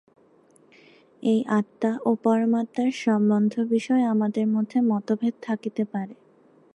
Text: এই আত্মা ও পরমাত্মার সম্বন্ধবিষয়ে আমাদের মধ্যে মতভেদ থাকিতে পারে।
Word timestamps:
এই 1.23 1.39
আত্মা 1.49 1.91
ও 2.05 2.09
পরমাত্মার 2.23 2.89
সম্বন্ধবিষয়ে 3.01 4.05
আমাদের 4.05 4.45
মধ্যে 4.47 4.77
মতভেদ 4.81 5.33
থাকিতে 5.41 5.83
পারে। 5.85 6.15